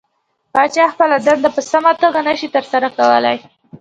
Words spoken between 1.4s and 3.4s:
په سمه توګه نشي ترسره کولى.